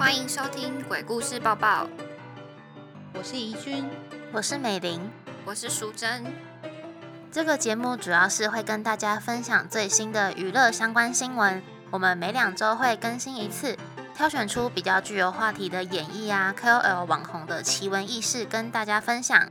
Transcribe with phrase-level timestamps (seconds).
[0.00, 1.84] 欢迎收听《鬼故事报报》，
[3.12, 3.86] 我是怡君，
[4.32, 5.10] 我是美玲，
[5.44, 6.24] 我是淑珍。
[7.30, 11.62] 这个节目主要是会跟大家分享最新的娱乐相关新闻。
[11.90, 13.76] 我们每两周会更新一次，
[14.14, 19.50] 挑选出比较具有话题的演绎啊、KOL 网红的奇闻异事跟大家分享。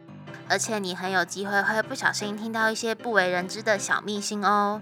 [0.50, 4.82] 而且你很有机会会不小心听到一些不为人知的小秘辛哦。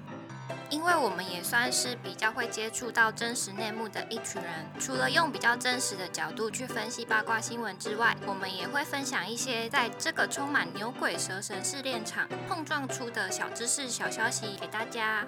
[0.70, 15.26] 因为我们也算是比较会接触到真实内幕的一群人，除了用比较真实的角度去分析八卦新闻之外，我们也会分享一些在这个充满牛鬼蛇神试炼场碰撞出的小知识、小消息给大家，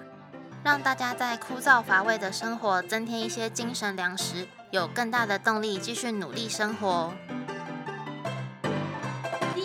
[0.62, 7.14] 让大家在枯燥乏味的生活增添一些精神粮食，有更大的动力继续努力生活。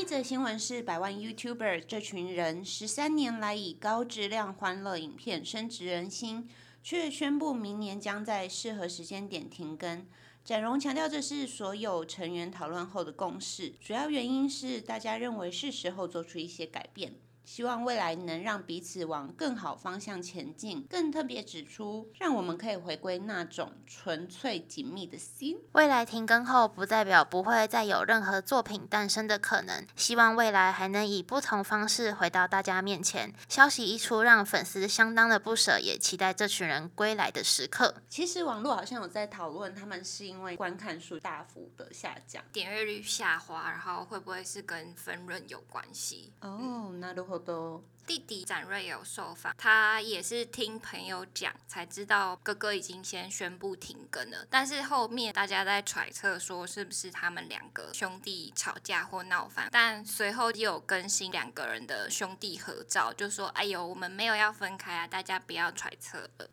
[0.08, 6.48] 这新闻是百万 YouTuber 这群人十三年来以高质量欢乐影片升值人心，
[6.84, 10.06] 却宣布明年将在适合时间点停更。
[10.44, 17.16] 展荣强调，这是所有成员讨论后的共识，主要原因是大家认为是时候做出一些改变。
[17.46, 20.86] 希望未来能让彼此往更好方向前进。
[20.90, 25.58] 更特别指出，让我们可以回归那种纯粹紧密的心。
[25.74, 29.86] 未来停更后，不代表不会再有任何作品诞生的可能。
[29.96, 33.34] 希望未来还能以不同方式回到大家面前。
[33.48, 37.94] 消息一出，让粉丝相当的不舍，也期待这群人归来的时刻。
[38.10, 46.34] 其实网络好像有在讨论，他们是因为观看数大幅的下降，点阅率下滑，然后会不会是跟分润有关系？
[46.42, 47.84] 哦，那如果。
[48.08, 54.46] 弟弟展瑞有受访，他也是听朋友讲才知道哥哥已经先宣布停更了。
[54.48, 66.48] 但是后面大家在揣测说是不是他们两个兄弟吵架或闹翻，但随后又有更新两个人的兄弟合照，就说：“哎呦，我们没有要分开啊，大家不要揣测了。”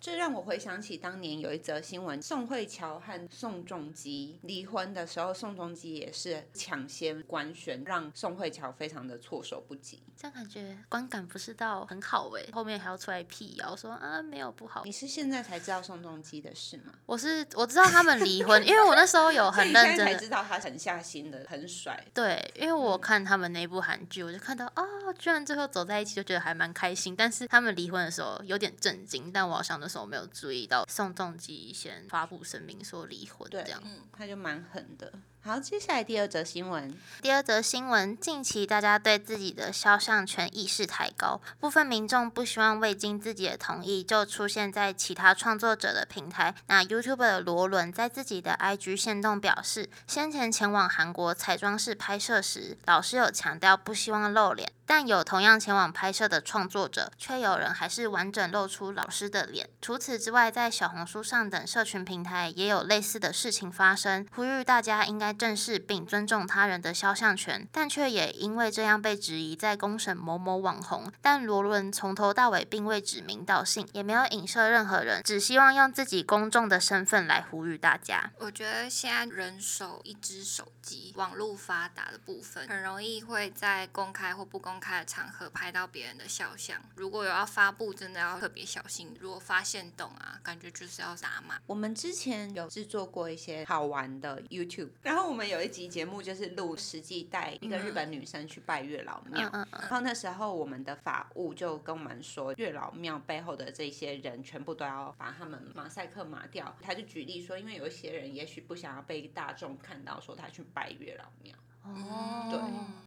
[0.00, 10.02] 这让我回想起当年有一则新闻，宋慧乔和宋仲基离婚的时候，宋仲基也是抢先官宣，让宋慧乔非常的措手不及。
[10.16, 14.82] 这样感觉观感不是到很好哎，后面还要出来辟谣说啊没有不好。
[14.84, 16.92] 你是现在才知道宋仲基的事吗？
[17.06, 22.04] 我是我知道他们离婚，因为我那时候有很认 真才知道他狠下心的，很甩。
[22.14, 24.82] 对，因为我看他们那部韩剧，我就看到啊，
[25.12, 27.14] 居然最后走在一起，就觉得还蛮开心。
[27.16, 33.82] 但是他们离婚的时候有点震惊，但我好像那时候没有注意到宋仲基先发布声明说离婚，这样，
[34.12, 35.12] 他就蛮狠的。
[35.48, 36.94] 好，接下来第二则新闻。
[37.22, 46.54] 第二则新闻，近期大家对自己的肖像权意识抬高，部分民众不希望未经自己的同意就出现在其他创作者的平台。
[46.66, 59.70] 那 YouTube 的罗伦在自己的 IG 线动表示，先前前往韩国彩妆室拍摄时，老师有强调不希望露脸，但有同样前往拍摄的创作者，却有人还是完整露出老师的脸。
[59.80, 65.37] 除此之外，在小红书上等社群平台也有类似的事情发生，呼吁大家应该。
[65.38, 71.10] 正视并尊重他人的肖像权，但却也因为这样被质疑在公审某某网红。
[71.22, 78.32] 但罗伦从头到尾并未指名道姓，也没有影射任何人，只希望用自己公众的身份来呼吁大家。
[78.38, 86.76] 我觉得现在人手一只手机，网络发达的部分，很容易会在公开或不公开的场合拍到别人的肖像。
[86.96, 89.16] 如果有要发布，真的要特别小心。
[89.20, 91.56] 如果发现懂啊，感觉就是要打码。
[91.66, 95.17] 我们之前有制作过一些好玩的 YouTube，然后。
[95.26, 106.76] 我们有一集节目就是录实际带一个日本女生去拜月老庙，然后那时候我们的法务就跟我们说，月老庙背后的这些人全部都要把他们马赛克码掉。
[106.82, 111.54] 他就举例说，因为有一些人也许不想要被大众看到说他去拜月老庙，
[111.84, 112.60] 哦，对，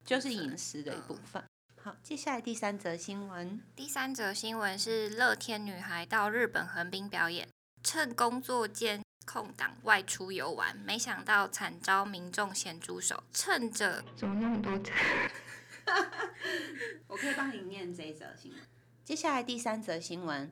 [0.05, 1.43] 就是隐私的一部分。
[1.83, 7.47] 好，接下来第三则新闻，第三则新闻是乐天女孩到日本横滨表演，
[7.83, 9.01] 趁工作间。
[9.25, 14.71] 空档外出游玩，没想到惨遭民众咸猪手，趁着怎么那么多？
[17.07, 18.59] 我可以帮你念这一则新闻。
[19.03, 20.51] 接下来第三则新闻。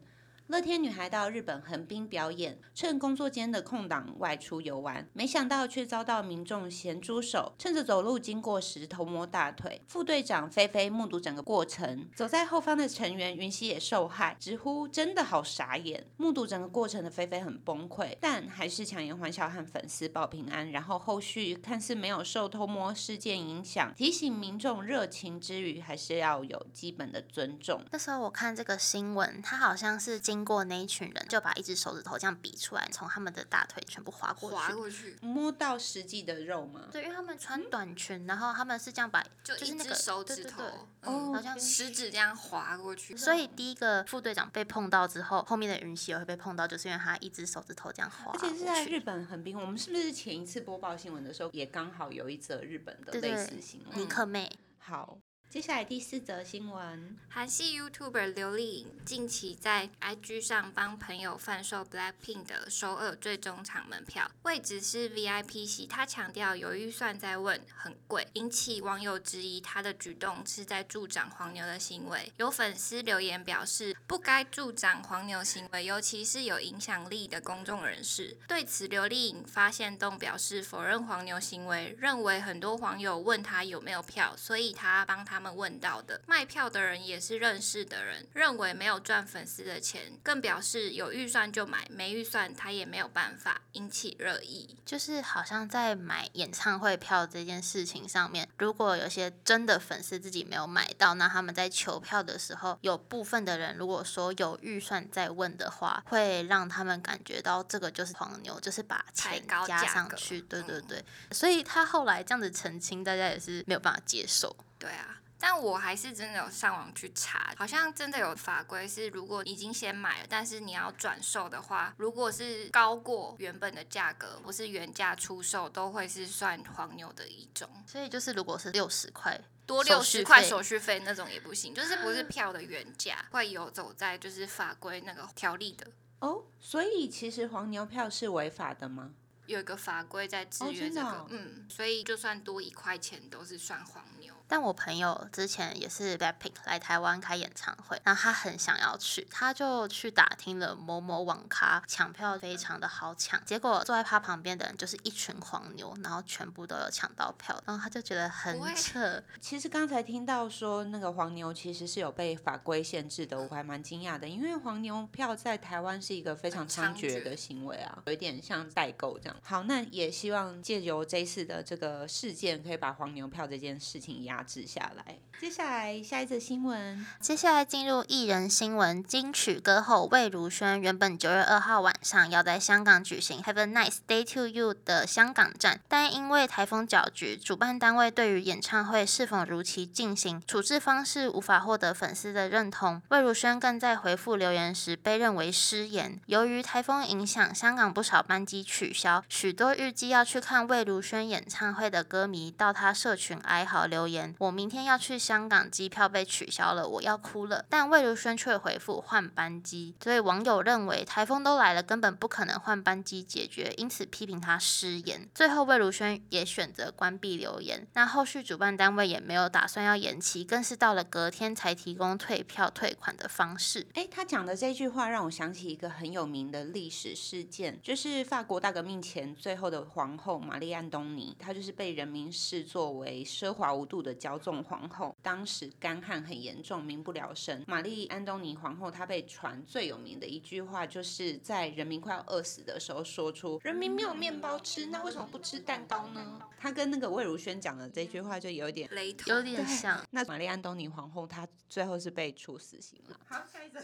[0.50, 9.80] 乐天女孩到日本横滨表演，趁工作间的空档外出游玩，没想到却遭到民众咸猪手，趁着走路经过时偷摸大腿。
[9.88, 16.08] 副队长菲菲目睹整个过程，走在后方的成员云溪也受害，直呼真的好傻眼。
[16.18, 20.72] 目睹整个过程的菲菲很崩溃，但还是强颜欢笑和粉丝报平安。
[20.72, 27.86] 然后后续看似没有受偷摸事件影响，提醒民众热情之余还是要有基本的尊重。
[27.92, 34.56] 那时候我看这个新闻，他好像是今经过那一群人，就把一只手指头这样比出来，从他们的大腿全部划过去。
[34.56, 36.88] 划过去，摸到实际的肉吗？
[36.90, 48.86] 对，因为他们穿短裙，然后他们是这样把，就一只就是那个手指头对对对，嗯，哦好像食指这样划过去，所以第一个副队长被碰到之后，后面的云溪也会被碰到，就是因为他一只手指头这样划过而且是在。
[48.86, 54.00] 日本很冰，我们是不是前一次播报新闻的时候，也刚好有一则日本的类似新闻？
[54.00, 55.18] 尼克妹，好，
[55.50, 65.88] 接下来第四则新闻，韩系 YouTuber 刘丽颖近期在 IG 上帮朋友贩售 Blackpink 的首尔最终场门票，位置是 VIP 席。
[65.88, 72.32] 他强调有预算在问，很贵，引起网友质疑他的举动是在助长黄牛的行为。
[72.38, 78.38] 有粉丝留言表示，不该助长黄牛行为，尤其是有影响力的公众人士。
[78.48, 86.22] 对此，刘丽颖发现动表示否认黄牛行为，认为很多网友问他有没有票，所以他帮他们问到的。
[86.28, 94.78] 卖票的人也是认识的人，认为没有赚粉丝的钱，更表示有预算就买，没预算他也没有办法，引起热议。
[94.86, 110.42] 就是好像在买演唱会票这件事情上面，如果有些真的粉丝自己没有买到，那他们在求票的时候，有部分的人如果说有预算在问的话，会让他们感觉到这个就是黄牛，就是把钱加上去。
[110.42, 114.56] 对对嗯对，所以他后来这样子澄清，大家也是没有办法接受。
[114.78, 115.19] 对啊。
[115.40, 127.70] 但我还是真的有上网去查，好像真的有法规是，如果已经先买了，但是你要转售的话，如果是高过原本的价格，不是原价出售，都会是算黄牛的一种。
[127.88, 135.88] 所以就是如果是六十块，多六十块手续费那种也不行，就是不是票的原价，会有走在就是法规那个条例的。
[136.20, 139.12] 哦，所以其实黄牛票是违法的吗？
[139.50, 144.32] 有一个法规在制哦约这个，嗯，所以就算多一块钱都是算黄牛。
[144.48, 169.39] 但我朋友之前也是 Blackpink 来台湾开演唱会，然后他很想要去，他就去打听了某某网咖，抢票非常的好抢，结果坐在他旁边的人就是一群黄牛，然后全部都有抢到票，然后他就觉得很扯，其实刚才听到说那个黄牛其实是有被法规限制的，我还蛮惊讶的，因为黄牛票在台湾是一个非常猖獗的行为啊，有一点像代购这样。
[169.44, 175.20] 好，那也希望借由这次的这个事件，可以把黄牛票这件事情压制下来。
[175.40, 193.02] 接下来下一则新闻，接下来进入艺人新闻，金曲歌后魏如萱原本九月二号晚上要在香港举行 Have a Nice Day to You 的香港站，但因为台风搅局，主办单位对于演唱会是否如期进行处置方式无法获得粉丝的认同。
[193.08, 196.20] 魏如萱更在回复留言时被认为失言。
[196.26, 215.30] 由于台风影响，香港不少班机取消，许多预计要去看魏如萱演唱会的歌迷到他社群哀嚎留言：“我明天要去香港，机票被取消了，我要哭了。”但魏如萱却回复换班机，所以网友认为台风都来了，根本不可能换班机解决，因此批评他失言。
[215.34, 217.88] 最后魏如萱也选择关闭留言。
[217.94, 223.86] 那后续主办单位也没有打算要延期，更是到了隔天才提供退票退款的方式。
[223.94, 235.16] 哎，他讲的这句话让我想起一个很有名的历史事件，就是法国大革命前最后的皇后玛丽安东尼，她就是被人民视作为奢华无度的骄纵皇后。
[235.22, 237.64] 当时干旱很严重，民不聊生。
[237.68, 248.90] 玛丽安东尼皇后她被传最有名的一句话，就是在人民快要饿死的时候说出：“人民没有面包吃，那为什么不吃蛋糕呢？”她跟那个魏如萱讲的这句话就有点。
[248.92, 253.20] 雷同有点像，那玛丽安东尼皇后她最后是被处死刑了。
[253.28, 253.80] 好，下一则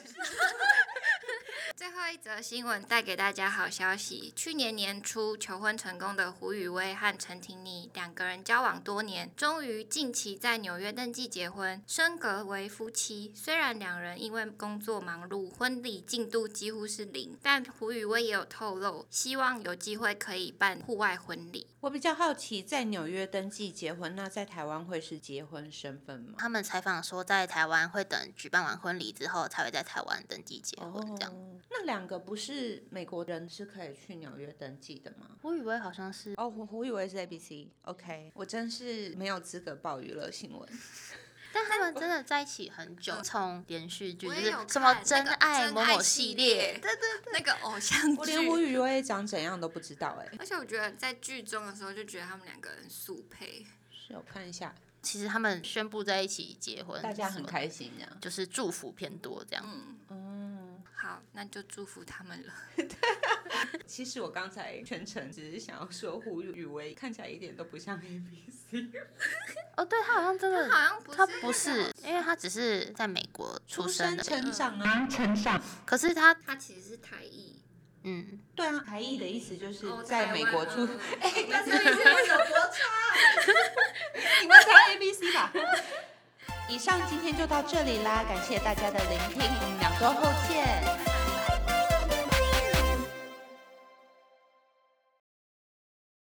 [1.75, 13.33] 最后一则新闻带给大家好消息：去年年初求婚成功的胡宇威和陈婷妮两个人交往多年，终于近期在纽约登记结婚，升格为夫妻。
[13.35, 21.67] 虽然两人因为工作忙碌，婚礼进度几乎是零，但胡宇威也有透露，希望有机会可以办户外婚礼。
[21.81, 26.35] 我比较好奇，在纽约登记结婚，那在台湾会是结婚身份吗？
[26.37, 31.31] 他们采访说，在台湾会等举办完婚礼之后，才会在台湾登记结婚这样。
[31.31, 35.31] 哦，那两个不是美国人是可以去纽约登记的吗？
[35.41, 40.69] 我以为好像是，哦，我我以为是 ABC，OK，、我真是没有资格报娱乐新闻。
[41.53, 48.73] 但他们真的在一起很久，从连续剧就是什么真爱某某系系列列，对对对，那个偶像我连胡剧。
[48.73, 53.65] 宇威长怎样都不知道哎、而且我觉得在剧中的时候，就觉得他们两个人速配。
[53.89, 58.19] 是我看一下，其实他们宣布在一起结婚，大家很开心这样。
[58.19, 59.63] 就是祝福偏多这样。
[59.65, 60.24] 嗯，嗯，
[61.05, 62.53] 好，那就祝福他们了。
[63.85, 68.87] 其实我刚才全程只是想要说胡宇威看起来一点都不像 A B C，
[69.77, 75.61] 哦，对他好像真的，好像不是他不是，因为他只是在美国出生的，成长啊，成长。
[75.85, 77.61] 可是他，他其实是台裔。
[78.01, 80.87] 嗯，对啊，台裔的意思就是哦在美国出。
[81.19, 82.81] 哎，那嗯这意思会有多差？
[84.41, 85.53] 你们才 A B C 吧？
[86.67, 91.04] 以上今天就到这里啦，感谢大家的聆听，两周后见。